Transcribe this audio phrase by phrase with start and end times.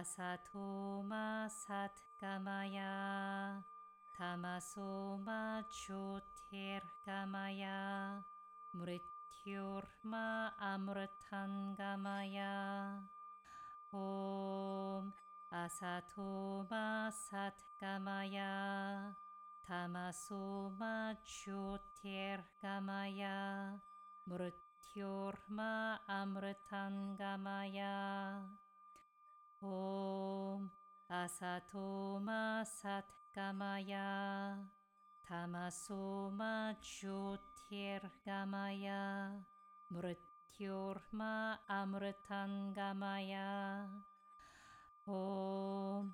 [0.00, 3.60] Asatoma Satgamaya
[4.16, 8.24] Tamasoma Jyotirgamaya
[8.72, 13.04] Mrityurma Amritangamaya
[13.92, 15.12] Om
[15.52, 19.12] Asato ma Asatoma Satgamaya
[19.68, 23.76] Tamasoma Jyotirgamaya
[24.24, 28.19] Mrityurma Amritangamaya
[29.68, 30.68] ॐ
[31.14, 33.92] असथोमा सत्गमय
[35.28, 36.52] तमसोमा
[36.90, 38.86] ज्योतिर्गमय
[39.92, 41.32] मृत्योर्मा
[41.78, 43.34] अमृतङ्गमय।
[45.18, 46.08] ॐ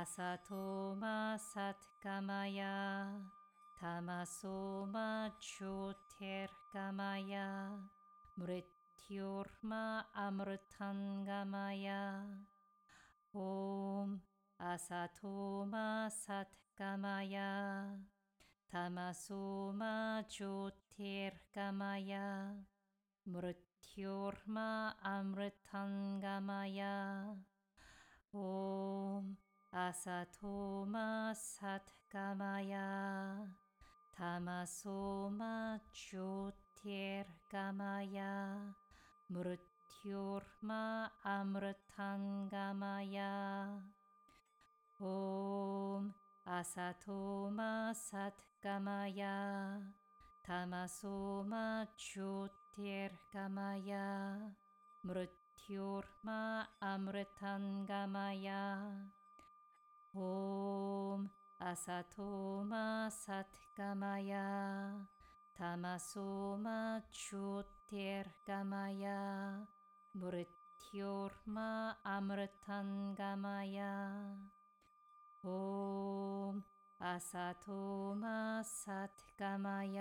[0.00, 1.14] असथोमा
[1.46, 2.60] सत्गमय
[3.80, 5.08] तमसोमा
[5.48, 7.34] ज्योतिर्गमय
[8.38, 9.82] मृत्योर्मा
[10.26, 11.90] अमृतङ्गमय।
[14.70, 17.98] 아사토마 사테까마야
[18.68, 20.24] 타마소마
[21.08, 22.12] 조테르까마야
[23.24, 26.84] 무르티오르마 암르탄가마야
[28.32, 29.38] 옴
[29.70, 32.76] 아사토마 사테까마야
[34.16, 35.78] 타마소마
[36.92, 37.64] 조테르까마야
[39.28, 42.58] 무르티오르마 암르탄가마야
[45.00, 46.12] Mrityurma Amritangamaya Om
[46.44, 49.78] Asatoma Satgamaya
[50.44, 54.40] Tamasoma Jyotirgamaya
[55.06, 58.90] Mrityurma Amritangamaya
[60.16, 61.30] Om
[61.62, 64.98] Asatoma Satgamaya
[65.56, 69.62] Tamasoma Jyotirgamaya
[75.46, 76.60] ॐ
[77.00, 80.00] असथो मा सत्कमय